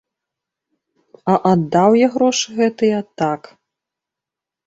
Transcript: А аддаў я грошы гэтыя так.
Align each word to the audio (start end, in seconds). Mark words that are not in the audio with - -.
А 1.33 1.33
аддаў 1.51 1.91
я 1.99 2.07
грошы 2.15 2.47
гэтыя 2.61 2.97
так. 3.23 3.41